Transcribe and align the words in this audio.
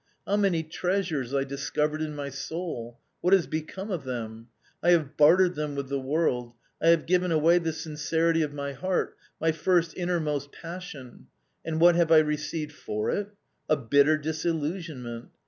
How 0.25 0.35
many 0.35 0.63
treasures 0.63 1.31
I 1.31 1.43
discovered 1.43 2.01
in 2.01 2.15
my 2.15 2.29
soul; 2.29 2.97
what 3.21 3.33
has 3.33 3.45
become 3.45 3.91
of 3.91 4.03
them? 4.03 4.47
I 4.81 4.89
have 4.93 5.15
bartered 5.15 5.53
them 5.53 5.75
with 5.75 5.89
the 5.89 5.99
world, 5.99 6.53
I 6.81 6.87
have 6.87 7.05
given 7.05 7.31
away 7.31 7.59
the 7.59 7.71
sincerity 7.71 8.41
of 8.41 8.51
my 8.51 8.73
heart, 8.73 9.15
my 9.39 9.51
first 9.51 9.95
innermost 9.95 10.51
passion; 10.51 11.27
and 11.63 11.79
what 11.79 11.93
have 11.93 12.11
I 12.11 12.17
received 12.17 12.71
for 12.71 13.11
it? 13.11 13.29
a 13.69 13.75
bitter 13.77 14.17
disillusionment. 14.17 15.27